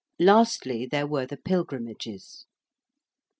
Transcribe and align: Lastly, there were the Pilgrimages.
Lastly, 0.17 0.87
there 0.89 1.05
were 1.05 1.27
the 1.27 1.37
Pilgrimages. 1.37 2.47